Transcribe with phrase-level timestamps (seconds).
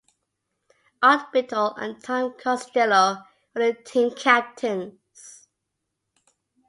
[1.03, 3.19] Art Bittel and Tom Costello
[3.53, 5.47] were the team captains.